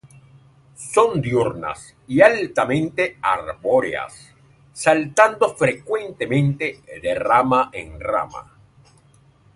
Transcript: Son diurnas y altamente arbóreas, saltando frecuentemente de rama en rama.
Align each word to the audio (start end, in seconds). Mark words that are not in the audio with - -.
Son 0.93 1.21
diurnas 1.21 1.95
y 2.07 2.21
altamente 2.21 3.19
arbóreas, 3.21 4.33
saltando 4.73 5.53
frecuentemente 5.55 6.81
de 7.03 7.13
rama 7.13 7.69
en 7.71 7.99
rama. 7.99 8.51